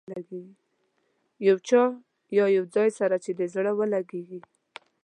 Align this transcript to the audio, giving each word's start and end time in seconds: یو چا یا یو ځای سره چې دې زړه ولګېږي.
یو 1.47 1.57
چا 1.67 1.83
یا 2.37 2.45
یو 2.57 2.65
ځای 2.75 2.89
سره 2.99 3.15
چې 3.23 3.31
دې 3.37 3.45
زړه 3.55 3.71
ولګېږي. 3.75 4.39